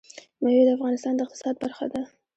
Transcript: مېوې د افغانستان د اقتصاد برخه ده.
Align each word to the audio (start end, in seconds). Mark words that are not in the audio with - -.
مېوې 0.41 0.63
د 0.67 0.69
افغانستان 0.77 1.13
د 1.15 1.19
اقتصاد 1.25 1.55
برخه 1.63 1.85
ده. 1.93 2.01